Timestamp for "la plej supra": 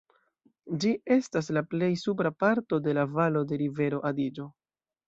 1.59-2.35